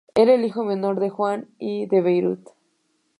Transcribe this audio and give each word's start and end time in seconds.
Era 0.15 0.33
el 0.33 0.43
hijo 0.45 0.63
menor 0.63 0.99
de 0.99 1.11
Juan 1.11 1.47
I 1.59 1.85
de 1.85 2.01
Beirut. 2.01 2.49